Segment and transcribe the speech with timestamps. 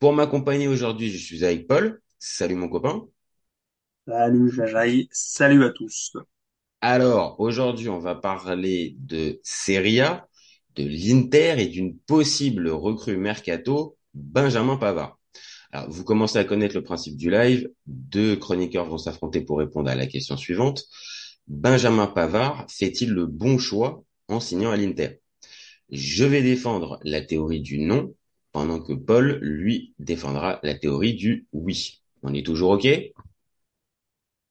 [0.00, 2.00] Pour m'accompagner aujourd'hui, je suis avec Paul.
[2.18, 3.06] Salut mon copain.
[4.08, 6.16] Salut Jajaï, salut à tous.
[6.80, 10.26] Alors, aujourd'hui, on va parler de Serie A,
[10.74, 15.18] de l'Inter et d'une possible recrue mercato, Benjamin Pavard.
[15.70, 17.68] Alors, vous commencez à connaître le principe du live.
[17.86, 20.84] Deux chroniqueurs vont s'affronter pour répondre à la question suivante.
[21.46, 25.20] Benjamin Pavard fait-il le bon choix en signant à l'Inter?
[25.90, 28.14] Je vais défendre la théorie du non,
[28.52, 32.02] pendant que Paul, lui, défendra la théorie du oui.
[32.22, 32.86] On est toujours OK?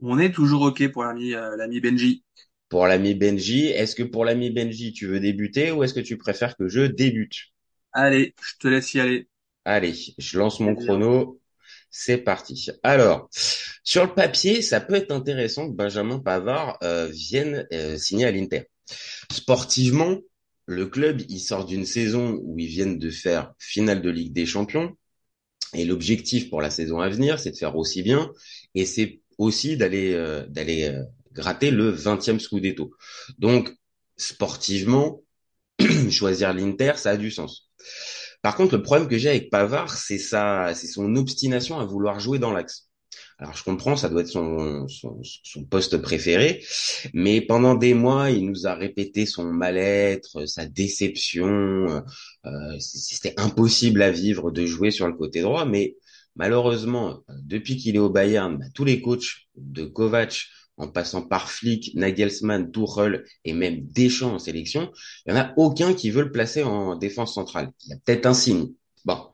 [0.01, 2.23] On est toujours OK pour l'ami euh, l'ami Benji.
[2.69, 6.17] Pour l'ami Benji, est-ce que pour l'ami Benji, tu veux débuter ou est-ce que tu
[6.17, 7.51] préfères que je débute?
[7.91, 9.27] Allez, je te laisse y aller.
[9.65, 11.39] Allez, je lance mon chrono.
[11.91, 12.69] C'est parti.
[12.83, 13.29] Alors,
[13.83, 18.31] sur le papier, ça peut être intéressant que Benjamin Pavard euh, vienne euh, signer à
[18.31, 18.69] l'Inter.
[19.31, 20.19] Sportivement,
[20.69, 24.45] le club, il sort d'une saison où ils viennent de faire finale de Ligue des
[24.45, 24.95] Champions.
[25.73, 28.31] Et l'objectif pour la saison à venir, c'est de faire aussi bien.
[28.75, 31.03] Et c'est aussi d'aller euh, d'aller euh,
[31.33, 32.91] gratter le 20e Scudetto.
[33.39, 33.73] Donc,
[34.15, 35.23] sportivement,
[36.11, 37.71] choisir l'Inter, ça a du sens.
[38.43, 42.37] Par contre, le problème que j'ai avec Pavard, c'est c'est son obstination à vouloir jouer
[42.37, 42.88] dans l'axe.
[43.39, 46.61] Alors je comprends, ça doit être son, son, son, poste préféré,
[47.13, 52.03] mais pendant des mois, il nous a répété son mal-être, sa déception.
[52.45, 55.95] Euh, C'était impossible à vivre de jouer sur le côté droit, mais
[56.35, 61.49] malheureusement, depuis qu'il est au Bayern, bah, tous les coachs de Kovac, en passant par
[61.49, 64.91] Flick, Nagelsmann, Tuchel et même Deschamps en sélection,
[65.25, 67.71] il n'y en a aucun qui veut le placer en défense centrale.
[67.85, 68.73] Il y a peut-être un signe.
[69.05, 69.27] Bon.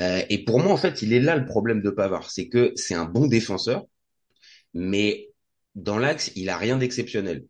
[0.00, 2.30] Euh, et pour moi, en fait, il est là le problème de Pavard.
[2.30, 3.84] C'est que c'est un bon défenseur,
[4.72, 5.30] mais
[5.74, 7.44] dans l'axe, il a rien d'exceptionnel.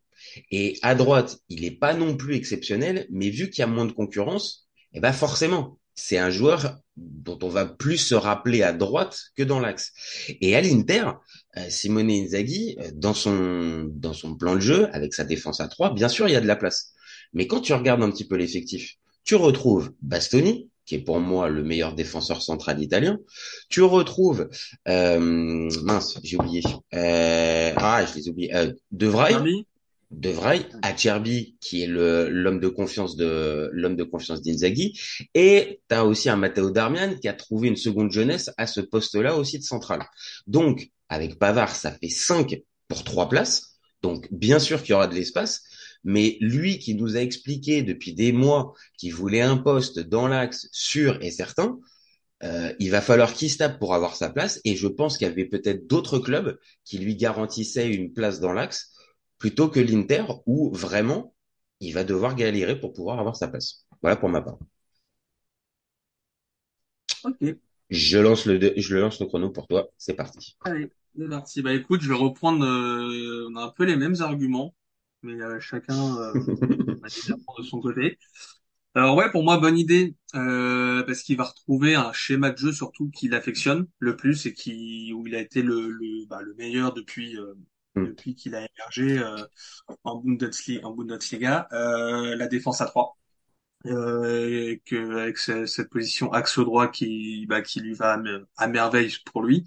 [0.50, 3.84] Et à droite, il n'est pas non plus exceptionnel, mais vu qu'il y a moins
[3.84, 8.72] de concurrence, eh ben forcément, c'est un joueur dont on va plus se rappeler à
[8.72, 9.92] droite que dans l'axe.
[10.41, 11.04] Et à l'Inter,
[11.56, 15.69] euh, Simone Inzaghi, euh, dans son dans son plan de jeu, avec sa défense à
[15.69, 16.92] trois, bien sûr, il y a de la place.
[17.32, 18.94] Mais quand tu regardes un petit peu l'effectif,
[19.25, 23.19] tu retrouves Bastoni, qui est pour moi le meilleur défenseur central italien.
[23.69, 24.49] Tu retrouves
[24.89, 26.62] euh, mince, j'ai oublié.
[26.95, 28.55] Euh, ah, je les ai oubliés.
[28.55, 29.37] Euh, De Vrij,
[30.11, 34.99] De Vrij, Acerbi qui est le l'homme de confiance de l'homme de confiance d'Inzaghi
[35.34, 38.81] et tu as aussi un Matteo Darmian qui a trouvé une seconde jeunesse à ce
[38.81, 40.05] poste-là aussi de central.
[40.47, 43.78] Donc avec Pavard, ça fait 5 pour trois places.
[44.03, 45.62] Donc bien sûr qu'il y aura de l'espace,
[46.04, 50.69] mais lui qui nous a expliqué depuis des mois qu'il voulait un poste dans l'axe
[50.72, 51.78] sûr et certain,
[52.42, 54.60] euh, il va falloir qu'il se tape pour avoir sa place.
[54.65, 58.53] Et je pense qu'il y avait peut-être d'autres clubs qui lui garantissaient une place dans
[58.53, 58.92] l'axe
[59.38, 61.34] plutôt que l'Inter où vraiment
[61.81, 63.86] il va devoir galérer pour pouvoir avoir sa place.
[64.03, 64.59] Voilà pour ma part.
[67.25, 67.56] Ok.
[67.91, 69.88] Je lance le, je lance le chrono pour toi.
[69.98, 70.56] C'est parti.
[70.65, 71.62] Allez, c'est parti.
[71.62, 72.65] Bah écoute, je vais reprendre.
[72.65, 74.75] Euh, on a un peu les mêmes arguments
[75.25, 76.33] mais euh, chacun euh,
[77.59, 78.19] de son côté.
[78.95, 82.73] Alors ouais, pour moi, bonne idée, euh, parce qu'il va retrouver un schéma de jeu
[82.73, 86.55] surtout qu'il affectionne le plus et qui où il a été le le, bah, le
[86.55, 87.55] meilleur depuis euh,
[87.97, 88.07] mm.
[88.07, 89.37] depuis qu'il a émergé euh,
[90.05, 93.19] en Bundesliga, en Bundesliga euh, la défense à 3.
[93.87, 98.19] Euh, que avec cette position axe droit qui bah, qui lui va
[98.57, 99.65] à merveille pour lui.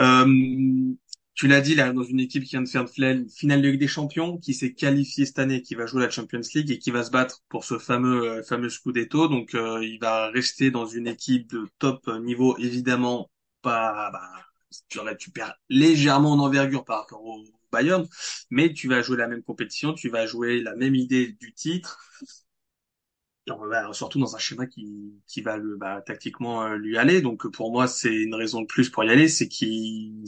[0.00, 0.94] Euh,
[1.34, 3.80] tu l'as dit, là, dans une équipe qui vient de faire une finale de Ligue
[3.80, 6.90] des Champions, qui s'est qualifiée cette année, qui va jouer la Champions League et qui
[6.90, 9.28] va se battre pour ce fameux euh, fameux Scudetto.
[9.28, 13.30] Donc, euh, il va rester dans une équipe de top niveau, évidemment
[13.62, 14.10] pas.
[14.12, 14.20] Bah,
[14.88, 17.42] tu, tu perds légèrement en envergure par rapport au
[17.72, 18.06] Bayern,
[18.50, 21.98] mais tu vas jouer la même compétition, tu vas jouer la même idée du titre.
[23.92, 27.20] Surtout dans un schéma qui, qui va le, bah, tactiquement euh, lui aller.
[27.20, 30.24] Donc pour moi, c'est une raison de plus pour y aller, c'est qu'il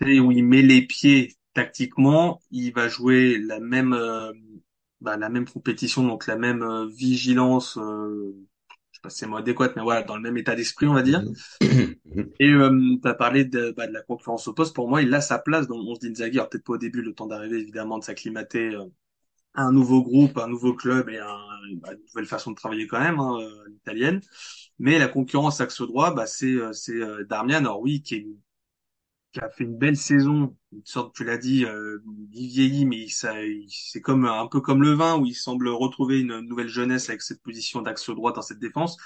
[0.00, 4.32] où il met les pieds tactiquement, il va jouer la même euh,
[5.04, 7.76] bah, la même compétition, donc la même euh, vigilance.
[7.76, 8.34] Euh,
[8.90, 10.94] je sais pas si c'est mot adéquat, mais voilà, dans le même état d'esprit, on
[10.94, 11.22] va dire.
[11.60, 12.32] Mm-hmm.
[12.40, 14.74] Et euh, tu as parlé de, bah, de la concurrence au poste.
[14.74, 16.38] Pour moi, il a sa place dans le 11 d'Inzaghi.
[16.38, 18.74] Alors peut-être pas au début, le temps d'arriver, évidemment, de s'acclimater
[19.54, 21.38] un nouveau groupe, un nouveau club et un,
[21.76, 24.20] bah, une nouvelle façon de travailler quand même, hein, euh, l'italienne.
[24.78, 28.26] Mais la concurrence axe droit, bah, c'est euh, c'est euh, Darmian, alors oui, qui, est,
[29.32, 31.98] qui a fait une belle saison, une sorte, tu l'as dit, euh,
[32.32, 33.34] il vieillit, mais ça,
[33.68, 37.22] c'est comme un peu comme le vin où il semble retrouver une nouvelle jeunesse avec
[37.22, 38.96] cette position d'axe droit dans cette défense.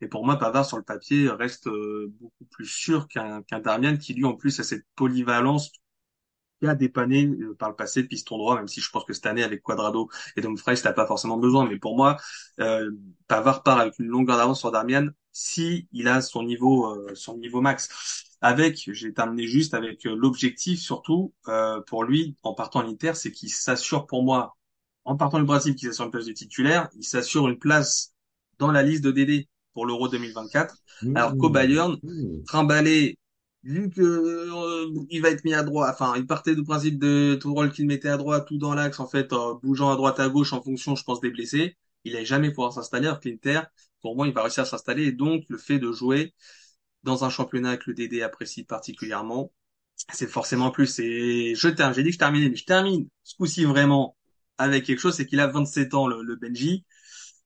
[0.00, 4.14] Et pour moi, Pavard sur le papier reste beaucoup plus sûr qu'un qu'un Darmian qui
[4.14, 5.70] lui en plus a cette polyvalence
[6.68, 9.26] a dépanné euh, par le passé de piston droit, même si je pense que cette
[9.26, 11.66] année avec Quadrado et Dumfries, t'as pas forcément besoin.
[11.68, 12.16] Mais pour moi,
[12.60, 12.90] euh,
[13.28, 17.36] Pavard part avec une longueur d'avance sur Darmian si il a son niveau, euh, son
[17.38, 17.88] niveau max.
[18.40, 23.12] Avec, j'ai terminé juste avec euh, l'objectif surtout euh, pour lui en partant à l'Inter,
[23.14, 24.56] c'est qu'il s'assure pour moi,
[25.04, 28.12] en partant du Brésil, qu'il s'assure une place de titulaire, il s'assure une place
[28.58, 30.76] dans la liste de DD pour l'Euro 2024.
[31.14, 32.44] Alors qu'au Bayern, Mmh.
[32.46, 33.18] trimballer
[33.64, 37.36] vu que euh, il va être mis à droite, enfin, il partait du principe de
[37.40, 40.20] tout rôle qu'il mettait à droite, tout dans l'axe, en fait, en bougeant à droite
[40.20, 41.76] à gauche en fonction, je pense, des blessés.
[42.04, 43.20] Il n'allait jamais pouvoir s'installer, alors
[44.02, 45.04] pour moi, il va réussir à s'installer.
[45.06, 46.34] Et donc, le fait de jouer
[47.04, 49.52] dans un championnat que le DD apprécie particulièrement,
[50.12, 50.98] c'est forcément plus.
[51.00, 54.16] Et je termine, j'ai dit que je terminais, mais je termine ce coup-ci vraiment
[54.58, 56.84] avec quelque chose, c'est qu'il a 27 ans, le, Benji.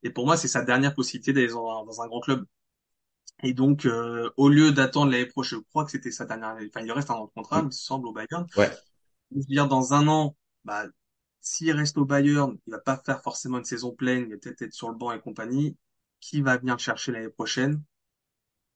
[0.03, 2.45] Et pour moi, c'est sa dernière possibilité d'aller dans un grand club.
[3.43, 6.85] Et donc, euh, au lieu d'attendre l'année prochaine, je crois que c'était sa dernière, enfin,
[6.85, 8.47] il reste un an de contrat, il me semble, au Bayern.
[8.57, 8.71] Ouais.
[9.31, 10.87] Je veux dire, dans un an, bah,
[11.41, 14.63] s'il reste au Bayern, il va pas faire forcément une saison pleine, il va peut-être
[14.63, 15.77] être sur le banc et compagnie.
[16.21, 17.81] Qui va venir le chercher l'année prochaine?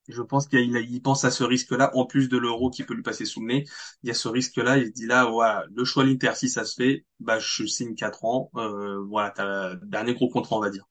[0.09, 2.95] Et je pense qu'il il pense à ce risque-là, en plus de l'euro qui peut
[2.95, 3.65] lui passer sous le nez.
[4.03, 6.65] Il y a ce risque-là, il se dit là, voilà, le choix l'Inter, si ça
[6.65, 10.61] se fait, bah, je signe 4 ans, euh, voilà, t'as le dernier gros contrat, on
[10.61, 10.89] va dire.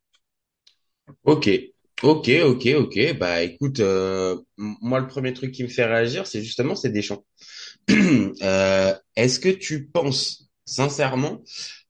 [1.23, 1.49] Ok,
[2.03, 3.17] ok, ok, ok.
[3.19, 6.89] Bah écoute, euh, m- moi le premier truc qui me fait réagir, c'est justement c'est
[6.89, 7.23] Deschamps.
[8.43, 11.43] Euh, est-ce que tu penses sincèrement,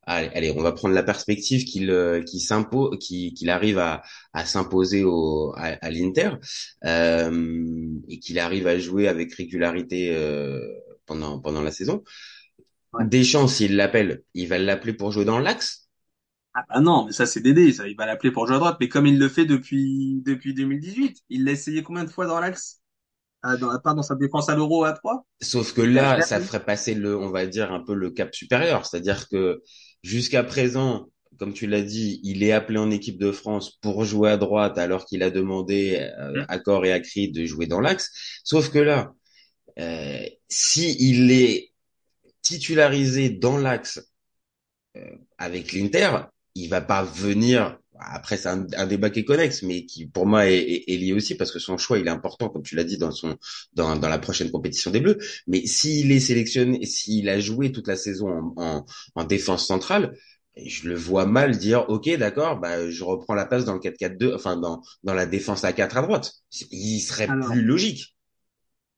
[0.04, 4.04] allez, allez, on va prendre la perspective qu'il euh, qu'il s'impose, qu'il qu'il arrive à,
[4.34, 6.32] à s'imposer au à, à l'Inter
[6.86, 10.60] euh, et qu'il arrive à jouer avec régularité euh,
[11.08, 12.04] pendant pendant la saison.
[12.94, 13.06] Ouais.
[13.08, 15.81] Deschamps, s'il l'appelle, il va l'appeler pour jouer dans l'axe.
[16.54, 18.78] Ah bah non, mais ça c'est Dédé, ça, il va l'appeler pour jouer à droite,
[18.80, 22.40] mais comme il le fait depuis depuis 2018, il l'a essayé combien de fois dans
[22.40, 22.82] l'axe?
[23.44, 25.26] Ah, dans, à part dans sa défense à l'Euro à 3?
[25.42, 26.46] Sauf que là, ça jamais.
[26.46, 28.86] ferait passer le, on va dire, un peu le cap supérieur.
[28.86, 29.62] C'est-à-dire que
[30.04, 31.08] jusqu'à présent,
[31.40, 34.78] comme tu l'as dit, il est appelé en équipe de France pour jouer à droite
[34.78, 38.12] alors qu'il a demandé euh, à corps et à cri de jouer dans l'axe.
[38.44, 39.14] Sauf que là,
[39.80, 41.74] euh, si il est
[42.44, 44.00] titularisé dans l'axe
[45.38, 46.10] avec l'Inter,
[46.56, 47.78] il va pas venir.
[48.00, 50.98] Après, c'est un, un débat qui est connexe, mais qui pour moi est, est- est
[50.98, 53.38] lié aussi parce que son choix il est important, comme tu l'as dit dans son
[53.74, 55.18] dans, dans la prochaine compétition des Bleus.
[55.48, 60.18] Mais s'il est sélectionné, s'il a joué toute la saison en, en, en défense centrale,
[60.66, 64.34] je le vois mal dire OK, d'accord, bah je reprends la place dans le 4-4-2,
[64.36, 66.34] enfin dans dans la défense à 4 à droite.
[66.72, 68.16] Il serait Alors, plus logique.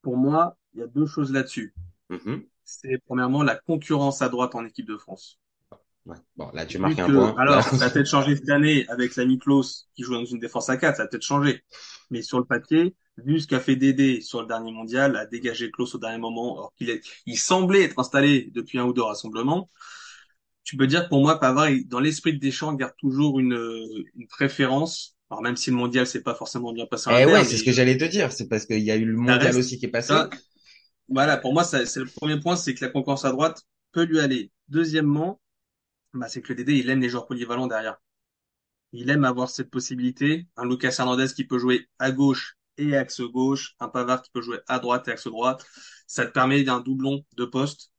[0.04, 1.74] pour moi, il y a deux choses là-dessus.
[2.10, 2.48] Mhm.
[2.66, 5.40] C'est premièrement la concurrence à droite en équipe de France.
[6.06, 6.18] Ouais.
[6.36, 7.38] Bon, là tu Vu marques un que, point.
[7.38, 10.70] alors, ça a peut-être changé cette année avec l'ami Klaus qui joue dans une défense
[10.70, 11.64] à 4, ça a peut-être changé.
[12.10, 15.72] Mais sur le papier, vu ce qu'a fait Dédé sur le dernier mondial, a dégagé
[15.72, 19.04] Klaus au dernier moment, alors qu'il est, il semblait être installé depuis un ou deux
[19.04, 19.70] rassemblements,
[20.64, 23.54] tu peux dire que pour moi, Pavard, dans l'esprit de Deschamps, garde toujours une,
[24.16, 25.16] une préférence.
[25.30, 27.72] Alors même si le mondial s'est pas forcément bien passé Eh ouais, c'est ce que
[27.72, 28.32] j'allais te dire.
[28.32, 30.14] C'est parce qu'il y a eu le mondial reste, aussi qui est passé.
[30.14, 30.30] ça,
[31.10, 34.20] voilà, pour moi, c'est le premier point, c'est que la concurrence à droite peut lui
[34.20, 34.52] aller.
[34.70, 35.42] Deuxièmement,
[36.14, 37.98] bah, c'est que le Dédé, il aime les joueurs polyvalents derrière.
[38.94, 40.48] Il aime avoir cette possibilité.
[40.58, 44.42] Un Lucas Hernandez qui peut jouer à gauche et axe gauche, un Pavard qui peut
[44.42, 45.66] jouer à droite et axe droite.
[46.08, 47.92] Ça te permet d'un doublon de poste.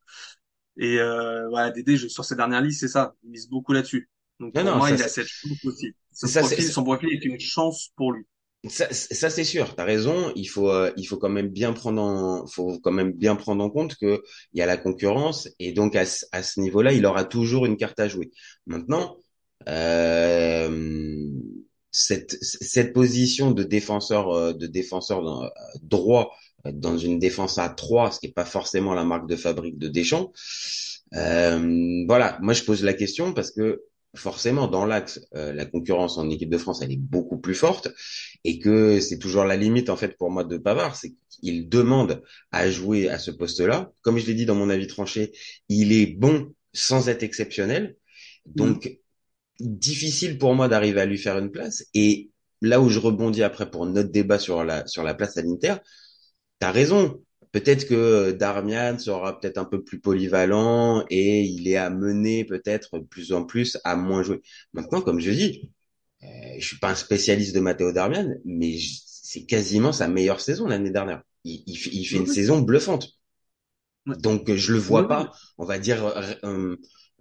[0.76, 3.14] Et euh, voilà, Dédé, je- sur ces dernières listes, c'est ça.
[3.25, 4.11] Il mise beaucoup là-dessus.
[4.40, 5.94] Donc Non, pour non, moi, ça, il a cette chance aussi.
[6.12, 8.26] Ça, profil, son profil est une chance pour lui.
[8.68, 10.33] Ça, ça c'est sûr, t'as raison.
[10.37, 13.62] Il faut, euh, il faut quand même bien prendre en, faut quand même bien prendre
[13.62, 14.23] en compte que
[14.54, 17.76] il y a la concurrence et donc à, à ce niveau-là, il aura toujours une
[17.76, 18.30] carte à jouer.
[18.66, 19.18] Maintenant,
[19.68, 21.28] euh,
[21.90, 25.50] cette, cette position de défenseur, euh, de défenseur dans-
[25.83, 26.35] droit
[26.66, 29.78] euh, dans une défense à 3, ce qui est pas forcément la marque de fabrique
[29.78, 30.33] de Deschamps.
[31.14, 33.83] Euh, voilà, moi je pose la question parce que
[34.14, 37.88] forcément dans l'axe, euh, la concurrence en équipe de France, elle est beaucoup plus forte
[38.44, 42.23] et que c'est toujours la limite en fait pour moi de Pavard, c'est qu'il demande
[42.52, 43.92] à jouer à ce poste-là.
[44.02, 45.33] Comme je l'ai dit dans mon avis tranché,
[45.68, 47.97] il est bon sans être exceptionnel,
[48.47, 48.99] donc
[49.61, 51.85] difficile pour moi d'arriver à lui faire une place.
[51.94, 52.30] Et
[52.61, 55.76] là où je rebondis après pour notre débat sur la sur la place l'Inter,
[56.59, 57.23] t'as raison.
[57.54, 63.04] Peut-être que Darmian sera peut-être un peu plus polyvalent et il est amené peut-être de
[63.04, 64.42] plus en plus à moins jouer.
[64.73, 65.70] Maintenant, comme je dis,
[66.25, 66.26] euh,
[66.58, 70.90] je suis pas un spécialiste de Matteo Darmian, mais c'est quasiment sa meilleure saison l'année
[70.90, 71.23] dernière.
[71.44, 73.11] Il, il, fait, il fait une saison bluffante.
[74.06, 76.04] Donc je le vois pas, on va dire,
[76.42, 76.75] euh,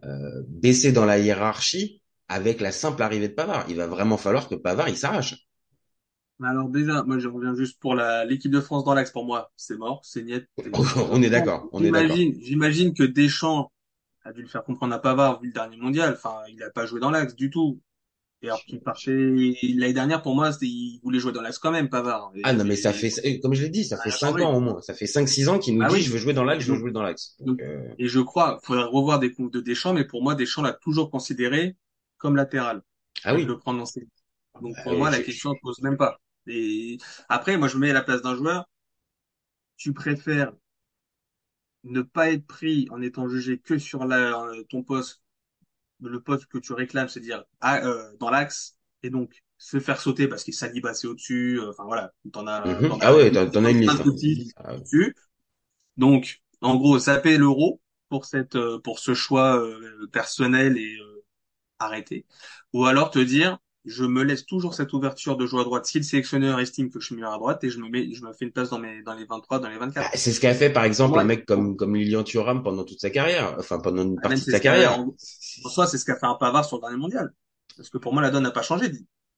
[0.04, 3.68] euh, baisser dans la hiérarchie avec la simple arrivée de Pavard.
[3.70, 5.36] Il va vraiment falloir que Pavard il s'arrache.
[6.42, 9.12] Alors déjà, moi je reviens juste pour la l'équipe de France dans l'axe.
[9.12, 10.46] Pour moi, c'est mort, c'est niet.
[11.12, 11.70] on est d'accord.
[11.72, 12.18] On d'accord.
[12.42, 13.72] J'imagine que Deschamps
[14.24, 16.14] a dû le faire comprendre à Pavard vu le dernier mondial.
[16.14, 17.80] Enfin, il n'a pas joué dans l'axe du tout.
[18.42, 21.88] Et alors qu'il partait l'année dernière, pour moi, il voulait jouer dans l'axe quand même,
[21.88, 22.34] Pavard.
[22.44, 24.82] ah non, mais ça fait, comme je l'ai dit, ça fait cinq ans au moins.
[24.82, 26.74] Ça fait cinq, six ans qu'il nous ah dit, je veux jouer dans l'axe, je
[26.74, 27.38] veux jouer dans l'axe.
[27.48, 30.74] Euh, Et je crois, faudrait revoir des coups de Deschamps, mais pour moi, Deschamps l'a
[30.74, 31.78] toujours considéré
[32.18, 32.82] comme latéral.
[33.24, 33.46] Ah oui.
[33.46, 34.06] Le prendre dans ses...
[34.62, 36.20] Donc pour moi, la question ne pose même pas.
[36.48, 36.98] Et
[37.30, 38.70] après, moi, je me mets à la place d'un joueur.
[39.78, 40.54] Tu préfères
[41.84, 45.24] ne pas être pris en étant jugé que sur la, ton poste
[46.10, 50.28] le poste que tu réclames, c'est-à-dire ah, euh, dans l'axe, et donc se faire sauter
[50.28, 51.60] parce qu'il s'alibe assez au-dessus.
[51.60, 52.66] Euh, enfin voilà, t'en as.
[52.66, 54.54] Mm ah ouais, t'en as une liste.
[54.58, 54.58] Hein.
[54.58, 54.76] Ah
[55.98, 59.64] donc, en gros, zapper l'euro pour cette, euh, pour ce choix
[60.12, 60.98] personnel et
[61.80, 62.26] arrêté,
[62.74, 65.98] ou alors te dire je me laisse toujours cette ouverture de jouer à droite si
[65.98, 68.32] le sélectionneur estime que je suis meilleur à droite et je me mets, je me
[68.32, 70.10] fais une place dans mes, dans les 23, dans les 24.
[70.12, 73.02] Ah, c'est ce qu'a fait, par exemple, un mec comme, comme Lilian Thuram pendant toute
[73.02, 73.56] sa carrière.
[73.60, 75.00] Enfin, pendant une ah, partie de sa carrière.
[75.00, 75.14] En,
[75.70, 77.34] soi, c'est ce qu'a fait un Pavard sur le dernier mondial.
[77.76, 78.90] Parce que pour moi, la donne n'a pas changé.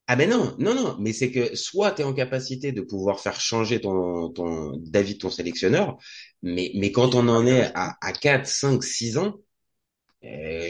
[0.08, 3.18] Ah ben non, non, non, mais c'est que soit tu es en capacité de pouvoir
[3.18, 5.96] faire changer ton, ton David, ton sélectionneur,
[6.42, 9.40] mais, mais quand on en est à, à 4, 5, 6 ans,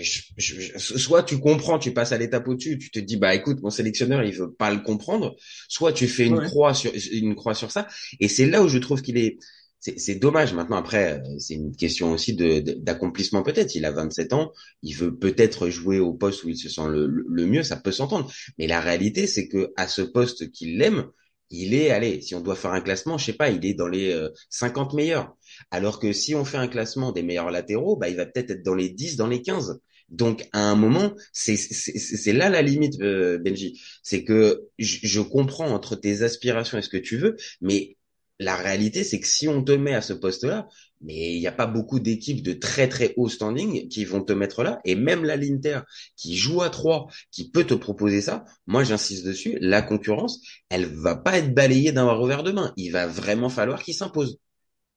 [0.03, 4.23] soit tu comprends, tu passes à l'étape au-dessus, tu te dis bah écoute mon sélectionneur
[4.23, 5.37] il veut pas le comprendre,
[5.69, 7.87] soit tu fais une croix sur une croix sur ça.
[8.21, 9.39] Et c'est là où je trouve qu'il est
[9.81, 10.53] c'est dommage.
[10.53, 13.75] Maintenant après euh, c'est une question aussi de d'accomplissement peut-être.
[13.75, 17.07] Il a 27 ans il veut peut-être jouer au poste où il se sent le,
[17.07, 18.31] le mieux ça peut s'entendre.
[18.59, 21.07] Mais la réalité c'est que à ce poste qu'il aime
[21.51, 23.89] il est, allez, si on doit faire un classement, je sais pas, il est dans
[23.89, 25.37] les 50 euh, meilleurs.
[25.71, 28.63] Alors que si on fait un classement des meilleurs latéraux, bah, il va peut-être être
[28.65, 29.81] dans les 10, dans les 15.
[30.09, 33.81] Donc, à un moment, c'est là la limite, euh, Benji.
[34.03, 37.97] C'est que je, je comprends entre tes aspirations et ce que tu veux, mais
[38.39, 40.69] la réalité, c'est que si on te met à ce poste-là,
[41.01, 44.33] mais il n'y a pas beaucoup d'équipes de très très haut standing qui vont te
[44.33, 44.81] mettre là.
[44.85, 45.81] Et même la l'Inter
[46.17, 50.87] qui joue à 3, qui peut te proposer ça, moi j'insiste dessus, la concurrence, elle
[50.87, 52.73] va pas être balayée d'un revers de main.
[52.77, 54.39] Il va vraiment falloir qu'il s'impose.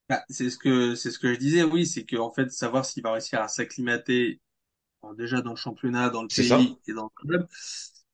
[0.08, 3.02] Bah, c'est ce que c'est ce que je disais, oui, c'est qu'en fait savoir s'il
[3.02, 4.40] va réussir à s'acclimater
[5.16, 7.46] déjà dans le championnat, dans le pays et dans le club.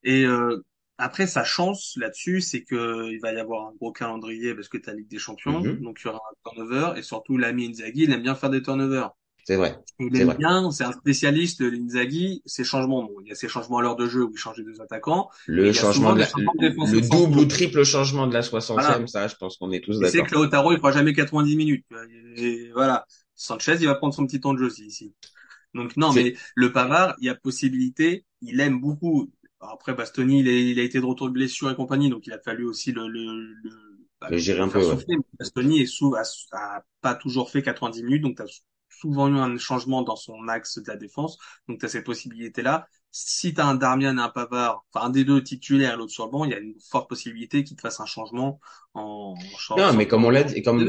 [0.03, 0.65] Et euh,
[0.99, 4.79] après, sa chance là-dessus, c'est que il va y avoir un gros calendrier parce que
[4.79, 5.83] tu as Ligue des Champions, mhm.
[5.83, 8.63] donc il y aura un turnover et surtout l'ami Inzaghi, il aime bien faire des
[8.63, 9.11] turnovers.
[9.45, 9.79] C'est vrai.
[10.01, 13.05] Il aime bien, c'est un spécialiste de l'Inzaghi, ses changements.
[13.05, 15.31] Bon, il y a ses changements à l'heure de jeu où il change deux attaquants.
[15.47, 16.27] Le changement de la,
[16.59, 20.11] le, double ou triple changement de la 60e, ça, je pense qu'on est tous d'accord.
[20.11, 21.87] C'est que Lautaro, il fera jamais 90 minutes.
[22.37, 23.07] Et voilà.
[23.37, 25.15] Sanchez, il va prendre son petit temps de jeu aussi ici.
[25.75, 29.31] Donc non, mais le Pavard, il y a possibilité, il aime beaucoup
[29.73, 32.65] après, Bastoni, il, a été de retour de blessure et compagnie, donc il a fallu
[32.65, 33.71] aussi le, le, le,
[34.21, 34.81] bah, gérer un peu.
[35.39, 39.59] Bastoni est sous, a, pas toujours fait 90 minutes, donc tu as souvent eu un
[39.59, 42.87] changement dans son axe de la défense, donc tu as cette possibilité-là.
[43.11, 46.13] Si tu as un Darmian et un Pavard, enfin un des deux titulaires et l'autre
[46.13, 48.61] sur le banc, il y a une forte possibilité qu'il te fasse un changement
[48.95, 49.35] en,
[49.71, 50.87] en Non, mais comme on l'a dit, comme,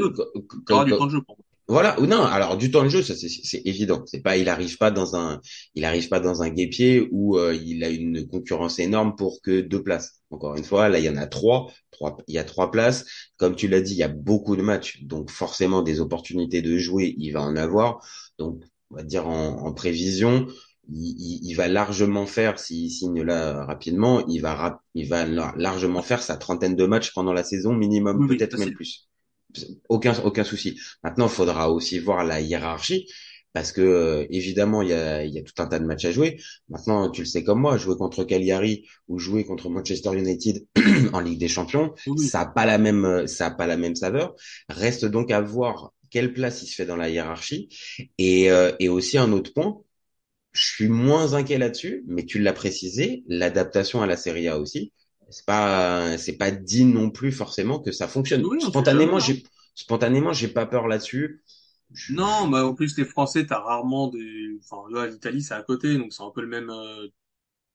[0.66, 1.24] comme, comme,
[1.70, 4.02] voilà, ou non, alors du temps de jeu, ça c'est évident.
[4.06, 5.42] C'est pas, il arrive pas dans un,
[5.74, 9.60] il arrive pas dans un guépier où euh, il a une concurrence énorme pour que
[9.60, 10.22] deux places.
[10.30, 13.04] Encore une fois, là il y en a trois, trois, il y a trois places.
[13.36, 16.78] Comme tu l'as dit, il y a beaucoup de matchs, donc forcément des opportunités de
[16.78, 18.02] jouer, il va en avoir.
[18.38, 20.46] Donc on va dire en, prévision,
[20.90, 26.22] il, il, va largement faire, s'il signe là rapidement, il va, il va largement faire
[26.22, 29.07] sa trentaine de matchs pendant la saison minimum, peut-être même plus
[29.88, 30.78] aucun aucun souci.
[31.02, 33.08] Maintenant, il faudra aussi voir la hiérarchie
[33.52, 36.12] parce que euh, évidemment il y a, y a tout un tas de matchs à
[36.12, 36.40] jouer.
[36.68, 40.66] Maintenant, tu le sais comme moi, jouer contre Cagliari ou jouer contre Manchester United
[41.12, 44.34] en Ligue des Champions, ça a pas la même ça a pas la même saveur.
[44.68, 47.68] Reste donc à voir quelle place il se fait dans la hiérarchie
[48.18, 49.78] et euh, et aussi un autre point.
[50.52, 54.92] Je suis moins inquiet là-dessus, mais tu l'as précisé, l'adaptation à la Serie A aussi
[55.30, 58.50] c'est pas c'est pas dit non plus forcément que ça fonctionne.
[58.58, 59.42] spontanément, j'ai
[59.74, 61.42] spontanément, j'ai pas peur là-dessus.
[62.08, 64.58] Non, mais en plus les Français, t'as rarement des.
[64.60, 66.70] Enfin, là, l'Italie, c'est à côté, donc c'est un peu le même.
[66.70, 67.08] Euh,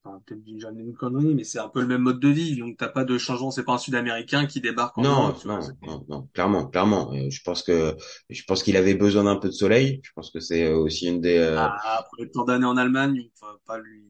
[0.04, 2.58] enfin, peut-être une, une connerie, mais c'est un peu le même mode de vie.
[2.58, 5.60] Donc t'as pas de changement, c'est pas un Sud-Américain qui débarque en Non, Europe, non,
[5.82, 7.12] non, non, clairement, clairement.
[7.14, 7.96] Euh, Je pense que
[8.30, 10.00] je pense qu'il avait besoin d'un peu de soleil.
[10.04, 11.38] Je pense que c'est euh, aussi une des.
[11.38, 14.04] euh, Ah, après tant d'années en Allemagne, on va pas lui,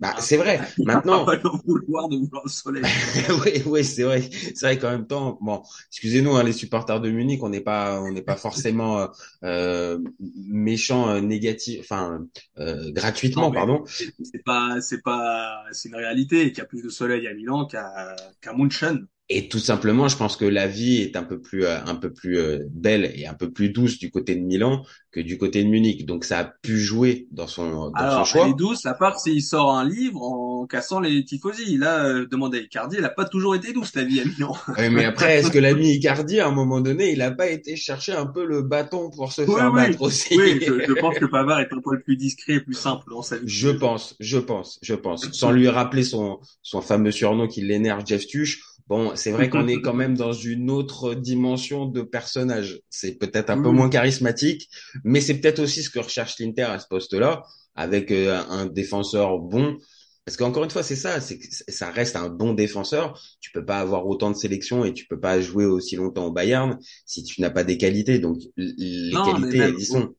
[0.00, 0.60] Bah, hein, c'est vrai.
[0.78, 2.84] Maintenant, pas lui en vouloir de vouloir le soleil.
[3.44, 4.28] oui, oui, c'est vrai.
[4.30, 8.00] C'est vrai qu'en même temps, bon, excusez-nous, hein, les supporters de Munich, on n'est pas,
[8.00, 9.06] on n'est pas forcément euh,
[9.44, 12.24] euh, méchants, euh, négatifs, enfin,
[12.58, 13.82] euh, gratuitement, pardon.
[13.86, 17.34] c'est c'est pas, c'est pas, c'est une réalité qu'il y a plus de soleil à
[17.34, 19.06] Milan qu'à qu'à München.
[19.30, 22.12] Et tout simplement, je pense que la vie est un peu plus, euh, un peu
[22.12, 25.62] plus euh, belle et un peu plus douce du côté de Milan que du côté
[25.64, 26.06] de Munich.
[26.06, 28.54] Donc, ça a pu jouer dans son, dans son Alors, elle est choix.
[28.54, 31.76] douce, à part s'il sort un livre en cassant les tifosi.
[31.76, 34.56] Là, euh, demandez à Icardi, elle a pas toujours été douce, la vie à Milan.
[34.78, 37.76] Ouais, mais après, est-ce que l'ami Icardi, à un moment donné, il n'a pas été
[37.76, 40.34] chercher un peu le bâton pour se Oui, faire oui, battre aussi?
[40.34, 43.22] oui, je, je pense que Pavard est un peu plus discret et plus simple dans
[43.22, 43.48] sa vie.
[43.48, 45.30] Je pense, je pense, je pense.
[45.32, 48.62] Sans lui rappeler son, son fameux surnom qui l'énerve, Jeff Tuch.
[48.88, 52.80] Bon, c'est vrai qu'on est quand même dans une autre dimension de personnage.
[52.88, 54.68] C'est peut-être un peu moins charismatique,
[55.04, 57.42] mais c'est peut-être aussi ce que recherche l'Inter à ce poste-là,
[57.74, 59.76] avec euh, un défenseur bon.
[60.24, 63.18] Parce qu'encore une fois, c'est ça, c'est que ça reste un bon défenseur.
[63.40, 66.32] Tu peux pas avoir autant de sélections et tu peux pas jouer aussi longtemps au
[66.32, 68.18] Bayern si tu n'as pas des qualités.
[68.18, 70.14] Donc, les Non, qualités, elles y sont.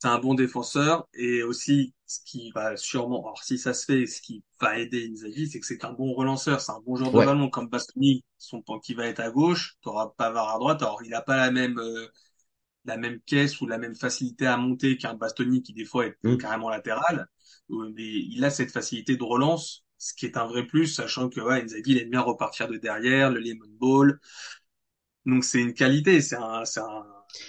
[0.00, 4.06] C'est un bon défenseur et aussi ce qui va sûrement, alors si ça se fait,
[4.06, 7.12] ce qui va aider Inzaghi, c'est que c'est un bon relanceur, c'est un bon joueur
[7.12, 7.26] de Ouais.
[7.26, 11.14] ballon comme Bastoni, son qui va être à gauche, t'auras Pavard à droite, alors il
[11.14, 12.08] a pas la même euh,
[12.84, 16.16] la même caisse ou la même facilité à monter qu'un Bastoni qui des fois est
[16.24, 16.36] Mm.
[16.38, 17.28] carrément latéral,
[17.70, 21.28] Euh, mais il a cette facilité de relance, ce qui est un vrai plus, sachant
[21.28, 24.20] que ouais, Inzaghi il aime bien repartir de derrière, le lemon ball,
[25.26, 27.04] donc c'est une qualité, c'est un c'est un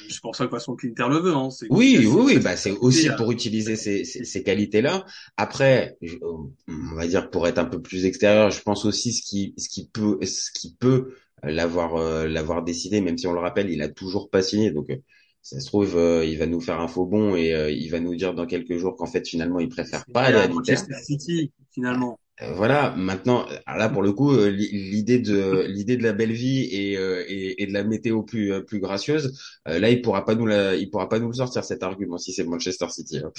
[0.09, 1.49] c'est pour ça que de toute façon que l'Inter le veut, hein.
[1.69, 5.05] Oui, c'est- oui, oui, bah c'est aussi pour utiliser ces, ces, ces qualités-là.
[5.35, 9.21] Après, je- on va dire pour être un peu plus extérieur, je pense aussi ce
[9.21, 13.39] qui, ce qui peut, ce qui peut l'avoir, euh, l'avoir décidé, même si on le
[13.39, 14.71] rappelle, il a toujours pas signé.
[14.71, 14.95] Donc, euh,
[15.41, 17.99] ça se trouve, euh, il va nous faire un faux bon et euh, il va
[17.99, 20.53] nous dire dans quelques jours qu'en fait, finalement, il préfère pas aller à à l'Inter.
[20.53, 22.17] Manchester City, finalement.
[22.43, 26.31] Euh, Voilà, maintenant, là pour le coup, euh, li- l'idée de l'idée de la belle
[26.33, 30.35] vie et, euh, et, et de la météo plus plus gracieuse, là il pourra pas
[30.35, 33.17] nous la, il pourra pas nous le sortir cet argument si c'est Manchester City.
[33.19, 33.31] hein.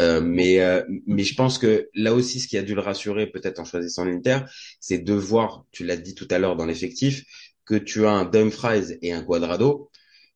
[0.00, 0.58] Euh, mais
[1.06, 4.04] mais je pense que là aussi, ce qui a dû le rassurer peut-être en choisissant
[4.04, 4.40] l'Inter,
[4.80, 7.24] c'est de voir, tu l'as dit tout à l'heure dans l'effectif,
[7.66, 9.90] que tu as un Dumfries et un Cuadrado.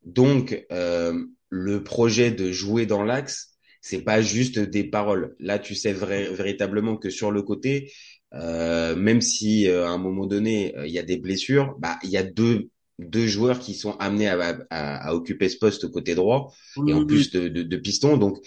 [0.05, 3.54] Donc euh, le projet de jouer dans l'axe
[3.85, 5.37] c'est pas juste des paroles.
[5.41, 7.93] Là, tu sais véritablement que sur le côté,
[8.35, 11.99] euh, même si euh, à un moment donné euh, il y a des blessures, bah
[12.03, 12.71] il y a deux
[13.01, 14.39] deux joueurs qui sont amenés à,
[14.71, 17.77] à, à occuper ce poste côté droit Oui, et en oui, plus de, de, de
[17.77, 18.17] piston.
[18.17, 18.39] Donc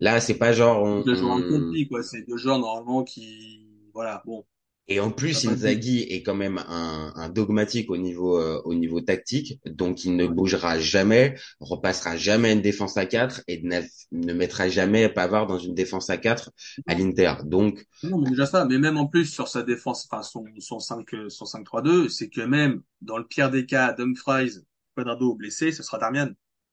[0.00, 1.04] là, c'est pas genre on.
[1.04, 2.02] Deux joueurs on- accomplis, quoi.
[2.02, 4.46] C'est deux joueurs, normalement, qui, voilà, bon.
[4.88, 8.60] Et en plus va pas Inzaghi est quand même un, un dogmatique au niveau euh,
[8.64, 13.62] au niveau tactique, donc il ne bougera jamais, repassera jamais une défense à 4 et
[13.62, 13.80] ne,
[14.12, 16.50] ne mettra jamais Pavard dans une défense à 4
[16.86, 17.34] à l'Inter.
[17.44, 18.64] Donc Non, mais déjà ça.
[18.64, 22.28] Mais même en plus, sur sa défense, enfin, son, son 5, euh, son 5-3-2, c'est
[22.28, 24.58] que même, dans le pire des cas, Dumfries,
[24.96, 26.30] Quadrado blessé, ce sera Darmian.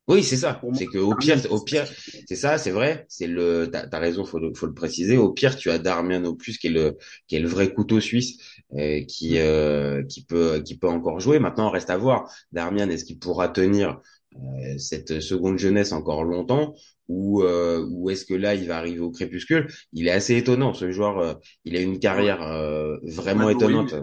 [0.10, 0.60] Oui, c'est ça.
[0.74, 1.86] C'est que au pire, au pire,
[2.28, 3.06] c'est ça, c'est vrai.
[3.10, 5.18] C'est le, t'as, t'as raison, faut le, faut le préciser.
[5.18, 8.00] Au pire, tu as Darmian au plus qui est le, qui est le vrai couteau
[8.00, 8.38] suisse,
[8.76, 11.38] euh, qui, euh, qui peut, qui peut encore jouer.
[11.40, 12.32] Maintenant, reste à voir.
[12.52, 14.00] Darmian, est-ce qu'il pourra tenir
[14.36, 16.74] euh, cette seconde jeunesse encore longtemps,
[17.08, 19.68] ou, euh, ou est-ce que là, il va arriver au crépuscule?
[19.94, 21.20] Il est assez étonnant, ce joueur.
[21.20, 21.34] euh,
[21.66, 23.94] il a une carrière euh, vraiment étonnante,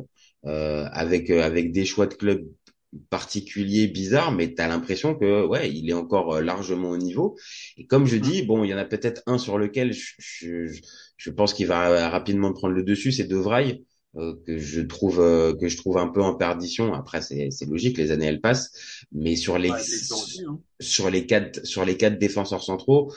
[0.46, 2.44] euh, avec, euh, avec des choix de club
[3.10, 7.36] particulier, bizarre, mais tu as l'impression que ouais, il est encore euh, largement au niveau.
[7.76, 10.80] Et comme je dis, bon, il y en a peut-être un sur lequel je, je,
[11.16, 13.82] je pense qu'il va rapidement prendre le dessus, c'est De Vrij,
[14.16, 16.94] euh, que je trouve euh, que je trouve un peu en perdition.
[16.94, 18.72] Après, c'est c'est logique, les années elles passent,
[19.12, 19.78] mais sur les Ouais,
[20.46, 20.58] hein.
[20.80, 23.12] sur les quatre sur les quatre défenseurs centraux,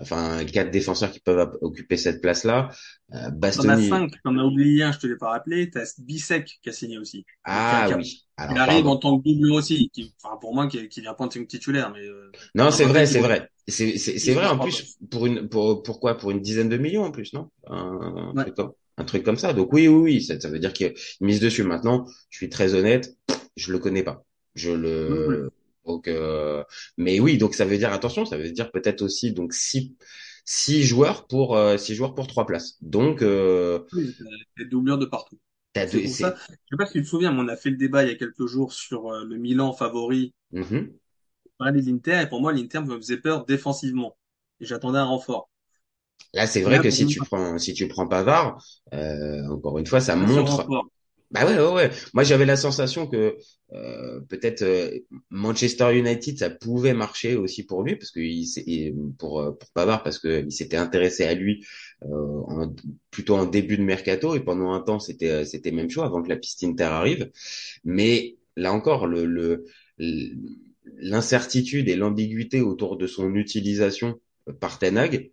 [0.00, 2.70] enfin quatre défenseurs qui peuvent occuper cette place-là,
[3.14, 3.78] euh, T'en as Bastoni.
[3.78, 6.98] cinq, t'en as oublié un, je te l'ai pas rappelé, t'as Bissek qui a signé
[6.98, 7.24] aussi.
[7.44, 8.26] Ah Qui a- oui.
[8.36, 8.88] Alors, Il arrive pardon.
[8.88, 11.40] en tant que doublure aussi, qui, enfin, pour moi, qui, qui vient pas en tant
[11.40, 13.48] que titulaire, mais, euh, Non, c'est vrai, c'est vrai.
[13.68, 16.16] C'est vrai en plus pour une pour pourquoi?
[16.18, 17.50] Pour une dizaine de millions en plus, non?
[17.68, 18.44] Un, Ouais.
[18.44, 19.52] truc comme un truc comme ça.
[19.52, 21.62] Donc oui, oui, oui, ça, ça veut dire qu'il mise dessus.
[21.62, 23.16] Maintenant, je suis très honnête,
[23.56, 24.24] je le connais pas.
[24.54, 25.50] Je le
[25.90, 26.64] donc euh,
[26.96, 29.94] mais oui, donc ça veut dire attention, ça veut dire peut-être aussi donc six
[30.44, 32.76] six joueurs pour euh, six joueurs pour trois places.
[32.82, 34.16] Donc euh, Oui,
[34.56, 35.38] des doublures de partout.
[35.86, 36.34] C'est deux, pour c'est ça.
[36.48, 38.12] Je sais pas si tu te souviens, mais on a fait le débat il y
[38.12, 40.34] a quelques jours sur euh, le Milan favori
[41.58, 44.16] par les l'Inter, et pour moi, l'Inter me faisait peur défensivement.
[44.58, 45.48] Et j'attendais un renfort.
[46.32, 48.62] Là, c'est vrai Là, que si tu prends, si tu prends Pavard,
[48.94, 50.72] euh, encore une fois, ça montre.
[51.30, 51.90] Bah ouais, ouais, ouais.
[52.12, 53.36] Moi, j'avais la sensation que
[53.72, 54.90] euh, peut-être euh,
[55.30, 60.02] Manchester United, ça pouvait marcher aussi pour lui, parce que il, pour euh, pour Pavard,
[60.02, 61.64] parce que il s'était intéressé à lui
[62.02, 62.74] euh, en-
[63.12, 66.20] plutôt en début de mercato et pendant un temps, c'était euh, c'était même chaud avant
[66.22, 67.30] que la piste Inter arrive.
[67.84, 69.64] Mais là encore, le le
[70.98, 74.20] l'incertitude et l'ambiguïté autour de son utilisation
[74.60, 75.30] par Ten Hag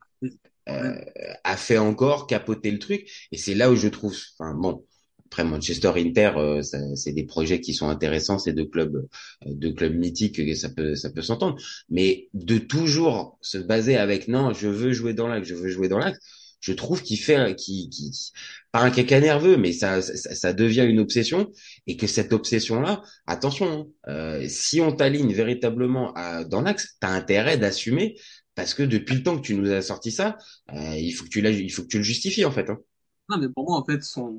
[0.69, 0.95] euh,
[1.43, 3.09] a fait encore capoter le truc.
[3.31, 4.85] Et c'est là où je trouve, enfin bon,
[5.27, 6.61] après Manchester Inter, euh,
[6.95, 10.69] c'est des projets qui sont intéressants, c'est deux clubs, euh, deux clubs mythiques, et ça
[10.69, 11.57] peut, ça peut s'entendre.
[11.89, 15.89] Mais de toujours se baser avec non, je veux jouer dans l'axe, je veux jouer
[15.89, 16.19] dans l'axe.
[16.61, 18.11] Je trouve qu'il fait, qui, qui,
[18.71, 21.51] pas un caca nerveux, mais ça, ça, devient une obsession
[21.85, 26.13] et que cette obsession-là, attention, hein, euh, si on t'aligne véritablement
[26.49, 28.15] dans l'axe, t'as intérêt d'assumer
[28.55, 30.37] parce que depuis le temps que tu nous as sorti ça,
[30.73, 32.71] il faut que tu l'as- il faut que tu le justifies en fait.
[32.71, 32.79] Hein.
[33.29, 34.37] Non, mais pour moi, en fait, son...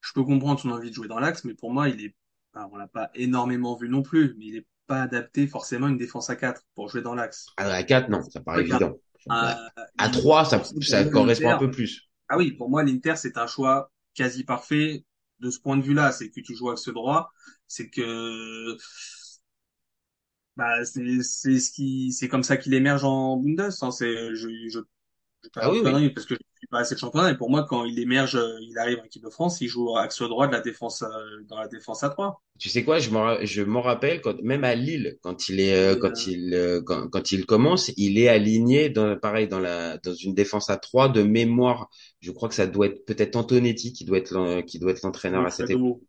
[0.00, 2.14] je peux comprendre son envie de jouer dans l'axe, mais pour moi, il est,
[2.54, 5.90] enfin, on l'a pas énormément vu non plus, mais il est pas adapté forcément à
[5.90, 7.46] une défense à 4 pour jouer dans l'axe.
[7.56, 8.96] À 4, non, ça paraît évident.
[9.28, 12.08] À 3, ça, ça correspond un peu plus.
[12.28, 15.04] Ah oui, pour moi, l'Inter, c'est un choix quasi parfait
[15.40, 16.12] de ce point de vue-là.
[16.12, 17.32] C'est que tu joues axe droit,
[17.66, 18.76] c'est que
[20.56, 23.70] bah, c'est c'est ce qui c'est comme ça qu'il émerge en Bundes.
[23.80, 23.90] Hein.
[23.90, 24.78] C'est je je je
[25.56, 26.34] Ah oui, parce que
[26.68, 27.30] pas assez de championnat.
[27.30, 29.96] Et pour moi, quand il émerge, euh, il arrive en équipe de France, il joue
[29.96, 31.08] axe droit de la défense euh,
[31.48, 32.42] dans la défense à 3.
[32.58, 35.74] Tu sais quoi, je m'en, je m'en rappelle quand, même à Lille, quand il est,
[35.74, 40.14] euh, quand il, quand, quand il commence, il est aligné dans, pareil, dans la, dans
[40.14, 41.88] une défense à 3 de mémoire.
[42.20, 45.44] Je crois que ça doit être peut-être Antonetti qui doit être, qui doit être l'entraîneur
[45.46, 46.00] à cette époque.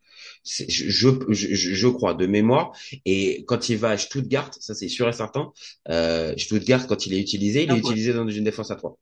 [0.46, 2.72] Je, je, je, crois de mémoire.
[3.06, 5.52] Et quand il va à Stuttgart, ça c'est sûr et certain.
[5.90, 7.80] Euh, Stuttgart, quand il est utilisé, il est Ah, ouais.
[7.80, 8.98] utilisé dans une défense à 3.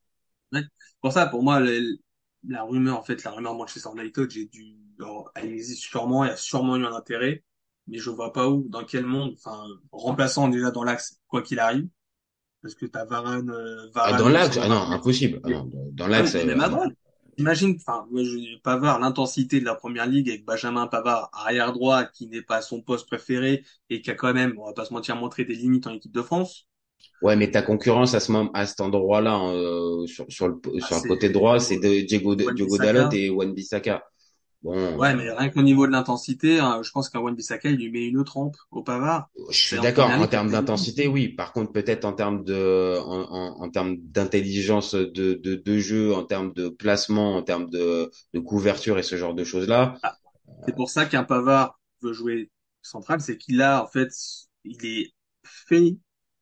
[1.01, 1.97] Pour ça, pour moi, le-
[2.47, 6.29] la rumeur, en fait, la rumeur Manchester United, j'ai dû, alors, elle existe sûrement, il
[6.29, 7.43] y a sûrement eu un intérêt,
[7.87, 11.59] mais je vois pas où, dans quel monde, enfin, remplaçant déjà dans l'axe, quoi qu'il
[11.59, 11.87] arrive,
[12.61, 15.39] parce que t'as Varane, euh, Ah, Varane dans l'axe, ah non, impossible.
[15.43, 16.35] Ah non, dans, Ah l'axe.
[16.35, 16.93] oui, même euh, à droite.
[17.37, 18.07] Imagine, enfin,
[18.63, 22.81] Pavard, l'intensité de la première ligue avec Benjamin Pavard, arrière droit, qui n'est pas son
[22.81, 25.87] poste préféré et qui a quand même, on va pas se mentir, montré des limites
[25.87, 26.68] en équipe de France.
[27.21, 30.55] Ouais, mais ta concurrence à ce moment, à cet endroit-là, hein, euh, sur, sur le,
[30.81, 32.93] Ah, sur le côté droit, c'est de Diego, Bissaka.
[32.93, 34.03] Dalot et Wan Bissaka.
[34.61, 37.77] Bon, Ouais, mais rien qu'au niveau de l'intensité, hein, je pense qu'un Wan Bissaka, il
[37.77, 39.29] lui met une trempe au Pavard.
[39.49, 40.09] je suis d'accord.
[40.09, 41.29] En termes d'intensité, oui.
[41.29, 46.13] Par contre, peut-être en termes de, en, en, en termes d'intelligence de, de, de jeu,
[46.13, 49.97] en termes de placement, en termes de, de couverture et ce genre de choses-là.
[50.65, 52.51] C'est pour ça qu'un Pavard veut jouer
[52.81, 54.09] central, c'est qu'il a, en fait,
[54.63, 55.97] il est fait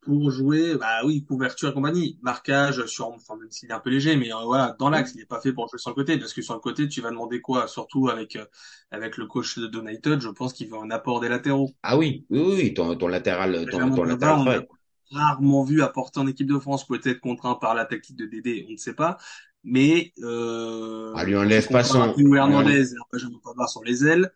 [0.08, 3.90] pour jouer, bah oui, couverture et compagnie, marquage sur, enfin, même s'il est un peu
[3.90, 6.18] léger, mais euh, voilà, dans l'axe, il est pas fait pour jouer sur le côté,
[6.18, 7.68] parce que sur le côté, tu vas demander quoi?
[7.68, 8.46] Surtout avec, euh,
[8.90, 11.70] avec le coach de United, je pense qu'il veut un apport des latéraux.
[11.82, 14.62] Ah oui, oui, oui, ton, ton latéral, ton, ton latéral on l'a
[15.10, 18.72] rarement vu apporter en équipe de France, peut-être contraint par la tactique de Dédé, on
[18.72, 19.18] ne sait pas,
[19.64, 24.30] mais, euh, Ah, lui enlève pas son- Hernandez et un Benjamin Pavard sur les ailes,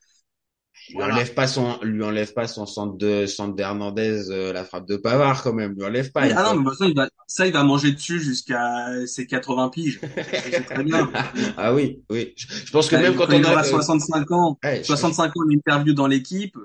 [0.88, 1.14] Lui Voilà.
[1.14, 4.96] enlève pas son, lui enlève pas son centre de, centre d'Hernandez, euh, la frappe de
[4.96, 5.74] Pavard quand même.
[5.74, 6.26] Lui enlève pas.
[6.26, 9.68] Oui, ah non, mais façon, il va, ça, il va manger dessus jusqu'à ses 80
[9.68, 10.00] piges.
[10.66, 11.10] Très bien.
[11.56, 12.32] ah oui, oui.
[12.36, 15.44] Je, je pense que même quand on aura euh, 65 ans, ouais, je- 65 ans,
[15.48, 16.56] une interview dans l'équipe,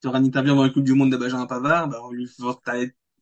[0.00, 2.28] tu auras une interview dans la Coupe du Monde de Benjamin Pavard, bah, on lui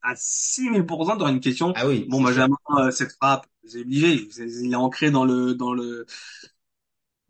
[0.03, 1.73] à 6000% tu auras une question.
[1.77, 2.07] ah oui.
[2.09, 2.23] Bon.
[2.23, 4.29] Benjamin, euh, cette frappe, c'est obligé.
[4.39, 6.07] Il est ancré dans le, dans le,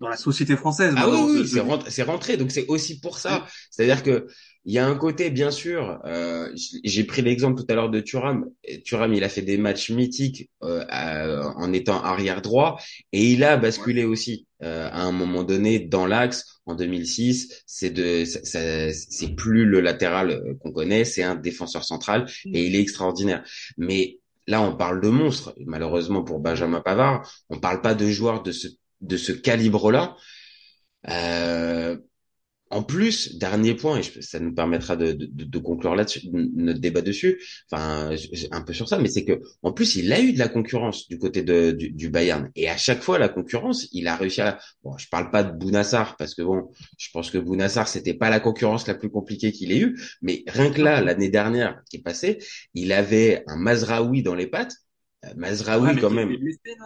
[0.00, 0.94] dans la société française.
[0.96, 3.46] Ah oui, oui, c'est rentré, rentré, donc c'est aussi pour ça.
[3.70, 4.26] C'est-à-dire que
[4.64, 5.98] il y a un côté, bien sûr.
[6.04, 6.50] euh,
[6.84, 8.44] J'ai pris l'exemple tout à l'heure de Thuram.
[8.84, 12.78] Thuram, il a fait des matchs mythiques euh, à- en étant arrière droit,
[13.12, 17.62] et il a basculé aussi euh, à un moment donné dans l'axe en 2006.
[17.66, 22.76] C'est de, c'est plus le latéral euh, qu'on connaît, c'est un défenseur central, et il
[22.76, 23.42] est extraordinaire.
[23.76, 25.54] Mais là, on parle de monstre.
[25.66, 28.68] Malheureusement pour Benjamin Pavard, on parle pas de joueurs de ce
[29.00, 30.16] de ce calibre-là.
[31.08, 31.96] Euh,
[32.70, 37.00] en plus, dernier point, et ça nous permettra de, de, de conclure là-dessus, notre débat
[37.00, 38.10] dessus, enfin,
[38.50, 41.08] un peu sur ça, mais c'est que, en plus, il a eu de la concurrence
[41.08, 42.50] du côté de, du, du Bayern.
[42.56, 45.56] Et à chaque fois, la concurrence, il a réussi à, bon, je parle pas de
[45.56, 49.50] Bounassar, parce que bon, je pense que Bounassar, c'était pas la concurrence la plus compliquée
[49.50, 52.38] qu'il ait eue, mais rien que là, l'année dernière, qui est passée,
[52.74, 54.74] il avait un Mazraoui dans les pattes,
[55.36, 56.36] Mazraoui, Ouais, quand même.
[56.36, 56.76] blessé,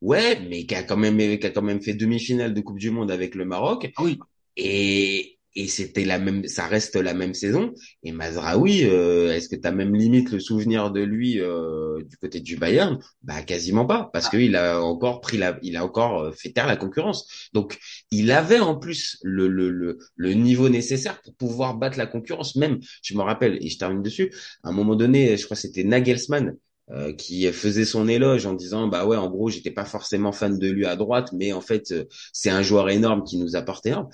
[0.00, 2.90] Ouais, mais qui a quand même, qui a quand même fait demi-finale de Coupe du
[2.90, 3.92] Monde avec le Maroc.
[3.96, 4.18] Ah oui.
[4.56, 7.74] Et, et c'était la même, ça reste la même saison.
[8.02, 12.16] Et Mazraoui, euh, est-ce que tu as même limite le souvenir de lui euh, du
[12.16, 12.98] côté du Bayern?
[13.22, 14.30] Bah quasiment pas, parce Ah.
[14.30, 17.48] qu'il a encore pris la, il a encore euh, fait taire la concurrence.
[17.52, 17.78] Donc
[18.10, 22.56] il avait en plus le, le, le, le niveau nécessaire pour pouvoir battre la concurrence.
[22.56, 25.60] Même, je me rappelle, et je termine dessus, à un moment donné, je crois que
[25.62, 26.54] c'était Nagelsmann
[26.90, 30.58] euh, qui faisait son éloge en disant bah ouais en gros j'étais pas forcément fan
[30.58, 33.86] de lui à droite mais en fait euh, c'est un joueur énorme qui nous apporte
[33.86, 34.08] énorme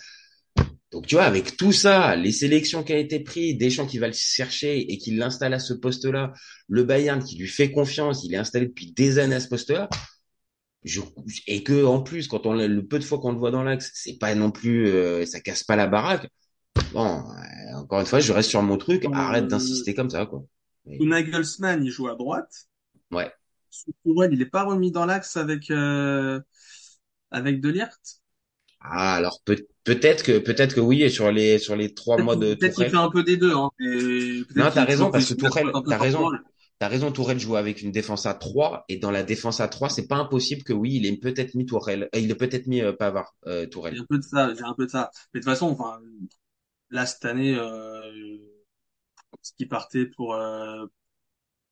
[0.93, 4.09] donc tu vois, avec tout ça, les sélections qui a été prises, Deschamps qui va
[4.09, 6.33] le chercher et qui l'installe à ce poste-là,
[6.69, 9.89] le Bayern qui lui fait confiance, il est installé depuis des années à ce poste-là.
[10.83, 11.01] Je,
[11.47, 13.91] et que en plus, quand on le peu de fois qu'on le voit dans l'axe,
[13.95, 16.29] c'est pas non plus, euh, ça casse pas la baraque.
[16.93, 19.05] Bon, euh, encore une fois, je reste sur mon truc.
[19.05, 20.43] Euh, Arrête d'insister comme ça, quoi.
[20.87, 22.69] Sous Nagelsmann, il joue à droite.
[23.11, 23.33] Ouais.
[23.71, 26.41] Sous Tourelle, il est pas remis dans l'axe avec euh,
[27.31, 28.21] avec Delirte.
[28.81, 32.35] Ah, alors peut, peut-être que peut-être que oui, et sur les sur les trois mois
[32.37, 33.55] de Peut-être qu'il fait un peu des deux.
[33.55, 36.19] Hein, mais peut-être Non, qu'il t'as raison, parce que Tourelle, un peu t'as fort raison.
[36.21, 36.41] Tourelle.
[36.79, 39.91] T'as raison, Tourelle joue avec une défense à 3 et dans la défense à 3,
[39.91, 42.81] c'est pas impossible que oui, il ait peut-être mis Tourelle, euh, il a peut-être mis
[42.81, 43.95] euh, Pavard, euh, Tourelle.
[43.95, 45.11] J'ai un peu de ça, j'ai un peu de ça.
[45.35, 46.01] Mais de toute façon, enfin,
[46.89, 48.01] là cette année, euh,
[49.43, 50.87] ce qui partait pour, euh,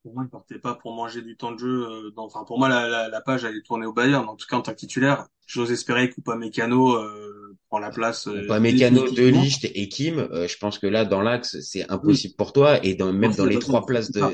[0.02, 1.86] pour moi, il partait pas pour manger du temps de jeu.
[1.88, 4.26] euh, dans- enfin, pour moi, la, la, la page allait tourner au Bayern.
[4.28, 8.26] En tout cas, en tant que titulaire, j'ose espérer qu'Upamecano euh, prend la place.
[8.28, 9.24] Euh, Pas Mécano, De.
[9.26, 12.94] Ligt et Kim, euh, je pense que là dans l'axe, c'est impossible pour toi et
[12.94, 14.30] dans même dans les trois places de Ah.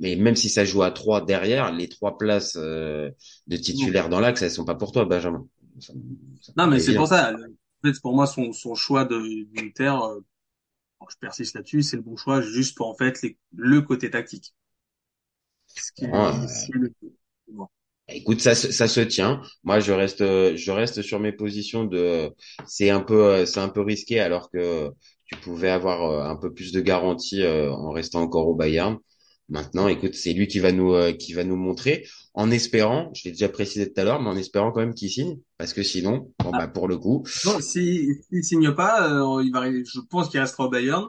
[0.00, 3.10] mais même si ça joue à 3 derrière, les trois places euh,
[3.48, 5.46] de titulaires dans l'axe, elles sont pas pour toi Benjamin.
[5.80, 5.92] Ça-
[6.40, 7.32] ça Non, mais c'est pour ça.
[7.34, 9.20] En fait, pour moi, son, son choix de
[9.54, 9.92] d'Inter,
[11.02, 14.10] bon, je persiste là-dessus, c'est le bon choix, juste pour en fait les, le côté
[14.10, 14.54] tactique.
[15.96, 16.06] Qui,
[16.72, 16.92] le-
[17.48, 17.68] bon.
[18.08, 19.42] Écoute, ça, se- ça se tient.
[19.64, 20.18] Moi, je reste,
[20.56, 22.30] je reste sur mes positions de,
[22.66, 24.90] c'est un peu, c'est un peu risqué alors que
[25.26, 28.98] tu pouvais avoir euh, un peu plus de garantie euh, en restant encore au Bayern.
[29.48, 33.24] Maintenant, écoute, c'est lui qui va nous, euh, qui va nous montrer, en espérant, je
[33.24, 35.82] l'ai déjà précisé tout à l'heure, mais en espérant quand même qu'il signe, parce que
[35.82, 40.00] sinon, bon bah pour le coup, Non, si s'il signe pas, euh, il va, je
[40.08, 41.08] pense qu'il restera au Bayern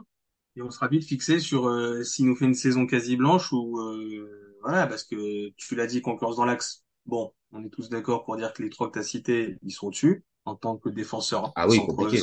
[0.56, 3.78] et on sera vite fixé sur euh, s'il nous fait une saison quasi blanche ou
[3.80, 6.84] euh, voilà parce que tu l'as dit concurrence dans l'axe.
[7.06, 9.72] Bon, on est tous d'accord pour dire que les trois que tu as cités, ils
[9.72, 11.52] sont dessus en tant que défenseurs.
[11.56, 12.22] Ah oui, compliqué.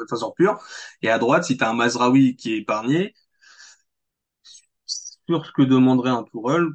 [0.00, 0.58] défenseur pur.
[1.00, 3.14] Et à droite, si tu as un Mazraoui qui est épargné,
[5.40, 6.68] ce que demanderait un Tourelle,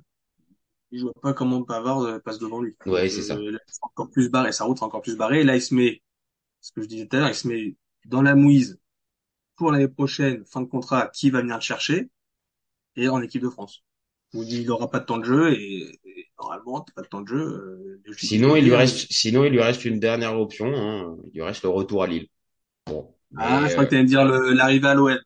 [0.92, 2.76] je vois pas comment Pavard euh, passe devant lui.
[2.86, 3.36] Ouais, c'est ça.
[3.36, 5.44] Euh, là, encore plus barré, sa route est encore plus barrée.
[5.44, 6.02] Là, il se met,
[6.62, 8.80] ce que je disais tout à l'heure, il se met dans la mouise
[9.56, 12.10] pour l'année prochaine, fin de contrat, qui va venir le chercher,
[12.96, 13.84] et en équipe de France.
[14.34, 17.28] Où il n'aura pas de temps de jeu, et, et normalement, pas de temps de
[17.28, 18.02] jeu.
[18.08, 21.18] euh, sinon il lui reste, sinon il lui reste une dernière option, hein.
[21.34, 22.28] Il lui reste le retour à Lille.
[22.86, 23.14] Bon.
[23.36, 25.22] Ah, Mais, je crois euh, que me dire l'arrivée à l'OL.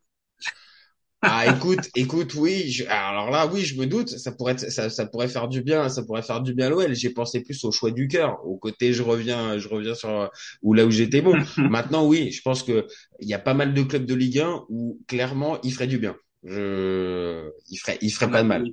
[1.23, 2.71] Ah, écoute, écoute, oui.
[2.71, 4.09] je- alors là, oui, je me doute.
[4.09, 5.87] Ça pourrait, être- ça, ça pourrait faire du bien.
[5.89, 6.95] Ça pourrait faire du bien à l'OL.
[6.95, 8.93] J'ai pensé plus au choix du cœur, au côté.
[8.93, 10.31] Je reviens, je reviens sur
[10.63, 11.35] où là où j'étais bon.
[11.57, 12.87] Maintenant, oui, je pense que
[13.19, 15.99] il y a pas mal de clubs de Ligue 1 où clairement il ferait du
[15.99, 16.15] bien.
[16.43, 18.63] Je, il ferait, il ferait pas de mal.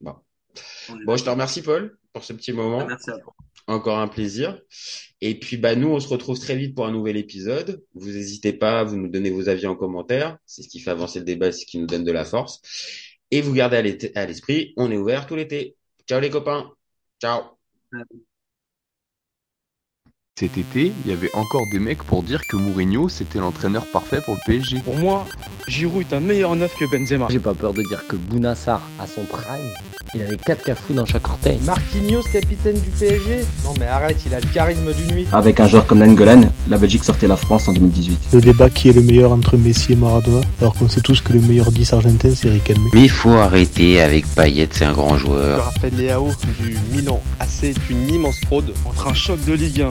[0.00, 0.14] Bon.
[1.06, 2.86] Bon, je te remercie, Paul, pour ce petit moment.
[2.86, 3.32] Merci à toi.
[3.72, 4.60] Encore un plaisir.
[5.22, 7.82] Et puis, bah, nous, on se retrouve très vite pour un nouvel épisode.
[7.94, 10.36] Vous n'hésitez pas, vous nous donnez vos avis en commentaire.
[10.44, 12.60] C'est ce qui fait avancer le débat, c'est ce qui nous donne de la force.
[13.30, 15.76] Et vous gardez à l'esprit, on est ouvert tout l'été.
[16.06, 16.70] Ciao les copains.
[17.20, 17.62] Ciao.
[20.40, 24.20] Cet été, il y avait encore des mecs pour dire que Mourinho c'était l'entraîneur parfait
[24.24, 24.78] pour le PSG.
[24.82, 25.26] Pour moi,
[25.68, 27.26] Giroud est un meilleur neuf que Benzema.
[27.30, 29.44] J'ai pas peur de dire que Bounassar, à son prime,
[30.14, 31.58] il avait 4 cafous dans chaque orteil.
[31.64, 35.26] Marquinhos, capitaine du PSG Non mais arrête, il a le charisme d'une nuit.
[35.32, 38.28] Avec un joueur comme Nangolan, la Belgique sortait la France en 2018.
[38.32, 41.34] Le débat qui est le meilleur entre Messi et Maradona, alors qu'on sait tous que
[41.34, 42.88] le meilleur 10 argentin c'est Riquelme.
[42.94, 45.66] Mais il faut arrêter avec Payet, c'est un grand Je joueur.
[45.66, 47.22] rappelle Léao du Milan.
[47.38, 48.72] AC est une immense fraude.
[48.86, 49.90] Entre un choc de Ligue 1